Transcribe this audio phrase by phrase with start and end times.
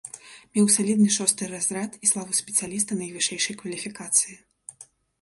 [0.57, 4.35] Меў салідны шосты разрад і славу спецыяліста найвышэйшай кваліфікацыі.